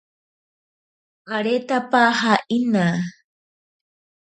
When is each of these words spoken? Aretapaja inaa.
Aretapaja 1.35 2.33
inaa. 2.59 2.97